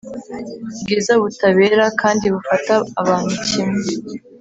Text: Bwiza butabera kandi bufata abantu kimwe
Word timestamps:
Bwiza 0.81 1.13
butabera 1.21 1.85
kandi 2.01 2.25
bufata 2.33 2.73
abantu 3.01 3.33
kimwe 3.47 3.83